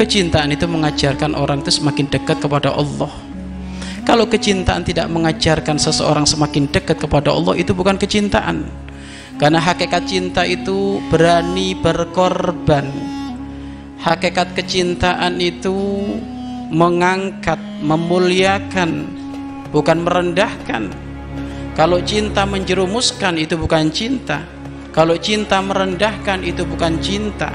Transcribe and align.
kecintaan 0.00 0.56
itu 0.56 0.64
mengajarkan 0.64 1.36
orang 1.36 1.60
itu 1.60 1.76
semakin 1.76 2.08
dekat 2.08 2.40
kepada 2.40 2.72
Allah. 2.72 3.12
Kalau 4.08 4.24
kecintaan 4.24 4.80
tidak 4.80 5.12
mengajarkan 5.12 5.76
seseorang 5.76 6.24
semakin 6.24 6.64
dekat 6.72 6.96
kepada 6.96 7.28
Allah 7.28 7.52
itu 7.60 7.76
bukan 7.76 8.00
kecintaan. 8.00 8.64
Karena 9.36 9.60
hakikat 9.60 10.08
cinta 10.08 10.48
itu 10.48 11.04
berani 11.12 11.76
berkorban. 11.76 12.88
Hakikat 14.00 14.56
kecintaan 14.56 15.36
itu 15.36 15.76
mengangkat 16.72 17.60
memuliakan 17.84 19.04
bukan 19.68 20.00
merendahkan. 20.00 20.88
Kalau 21.76 22.00
cinta 22.00 22.48
menjerumuskan 22.48 23.36
itu 23.36 23.60
bukan 23.60 23.92
cinta. 23.92 24.48
Kalau 24.96 25.14
cinta 25.20 25.60
merendahkan 25.60 26.40
itu 26.42 26.64
bukan 26.66 26.98
cinta 26.98 27.52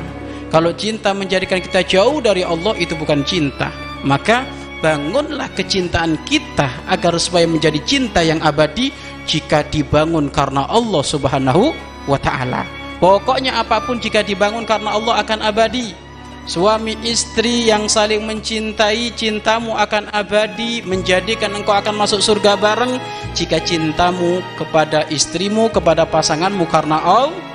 kalau 0.56 0.72
cinta 0.72 1.12
menjadikan 1.12 1.60
kita 1.60 1.84
jauh 1.84 2.24
dari 2.24 2.40
Allah 2.48 2.72
itu 2.80 2.96
bukan 2.96 3.28
cinta. 3.28 3.76
Maka 4.08 4.48
bangunlah 4.80 5.52
kecintaan 5.52 6.16
kita 6.24 6.88
agar 6.88 7.20
supaya 7.20 7.44
menjadi 7.44 7.76
cinta 7.84 8.24
yang 8.24 8.40
abadi 8.40 8.96
jika 9.28 9.68
dibangun 9.68 10.32
karena 10.32 10.64
Allah 10.72 11.04
subhanahu 11.04 11.76
wa 12.08 12.16
ta'ala. 12.16 12.64
Pokoknya 13.04 13.60
apa 13.60 13.84
pun 13.84 14.00
jika 14.00 14.24
dibangun 14.24 14.64
karena 14.64 14.96
Allah 14.96 15.20
akan 15.28 15.44
abadi. 15.44 15.92
Suami 16.48 16.96
istri 17.04 17.74
yang 17.74 17.90
saling 17.90 18.22
mencintai 18.22 19.10
Cintamu 19.18 19.74
akan 19.74 20.14
abadi 20.14 20.86
Menjadikan 20.86 21.50
engkau 21.58 21.74
akan 21.74 22.06
masuk 22.06 22.22
surga 22.22 22.54
bareng. 22.54 23.02
Jika 23.34 23.58
cintamu 23.66 24.46
kepada 24.54 25.10
istrimu 25.10 25.74
Kepada 25.74 26.06
pasanganmu 26.06 26.70
karena 26.70 27.02
Allah 27.02 27.55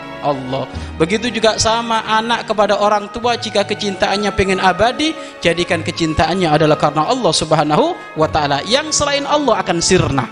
Begitu 1.00 1.32
juga 1.32 1.56
sama 1.56 2.04
anak 2.04 2.48
kepada 2.48 2.76
orang 2.76 3.08
tua 3.08 3.40
Jika 3.40 3.64
kecintaannya 3.64 4.30
pengen 4.36 4.60
abadi 4.60 5.12
Jadikan 5.40 5.80
kecintaannya 5.80 6.48
adalah 6.48 6.76
karena 6.76 7.08
Allah 7.08 7.32
subhanahu 7.32 7.96
wa 8.16 8.28
ta'ala. 8.28 8.60
Yang 8.68 9.00
selain 9.00 9.24
Allah 9.24 9.60
akan 9.60 9.78
sirna. 9.80 10.24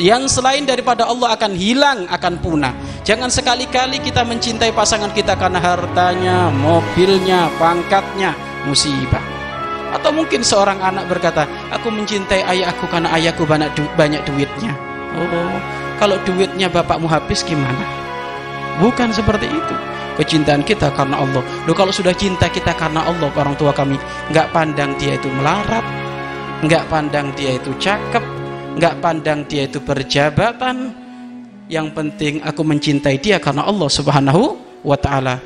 Yang 0.00 0.40
selain 0.40 0.64
daripada 0.64 1.04
Allah 1.04 1.36
akan 1.36 1.52
hilang 1.52 2.08
akan 2.08 2.40
punah. 2.40 2.72
Jangan 3.04 3.28
sekali-kali 3.28 4.00
kita 4.00 4.24
mencintai 4.24 4.72
pasangan 4.72 5.12
kita 5.12 5.36
karena 5.36 5.60
hartanya 5.60 6.48
mobilnya 6.48 7.52
pangkatnya 7.60 8.32
musibah. 8.64 9.20
Atau 9.92 10.16
mungkin 10.16 10.40
seorang 10.40 10.80
anak 10.80 11.12
berkata 11.12 11.44
aku 11.68 11.92
mencintai 11.92 12.40
ayahku 12.40 12.88
karena 12.88 13.12
ayahku 13.12 13.44
banyak, 13.44 13.68
banyak 13.92 14.24
duitnya. 14.24 14.72
Oh 15.12 15.82
kalau 16.02 16.18
duitnya 16.26 16.66
bapakmu 16.66 17.06
habis 17.06 17.46
gimana 17.46 17.86
bukan 18.78 19.12
seperti 19.12 19.48
itu. 19.50 19.74
Kecintaan 20.12 20.60
kita 20.62 20.92
karena 20.92 21.24
Allah. 21.24 21.40
Loh 21.64 21.72
kalau 21.72 21.88
sudah 21.88 22.12
cinta 22.12 22.46
kita 22.52 22.76
karena 22.76 23.00
Allah 23.04 23.32
orang 23.32 23.56
tua 23.56 23.72
kami 23.72 23.96
nggak 24.28 24.52
pandang 24.52 24.92
dia 25.00 25.16
itu 25.16 25.28
melarat 25.32 25.84
nggak 26.62 26.84
pandang 26.86 27.34
dia 27.34 27.58
itu 27.58 27.74
cakep 27.74 28.22
nggak 28.76 28.94
pandang 29.00 29.44
dia 29.48 29.64
itu 29.64 29.80
berjabatan. 29.80 30.92
Yang 31.72 31.88
penting 31.96 32.34
aku 32.44 32.60
mencintai 32.60 33.16
dia 33.16 33.40
karena 33.40 33.64
Allah 33.64 33.88
subhanahu 33.88 34.60
wa 34.84 34.98
ta'ala 34.98 35.40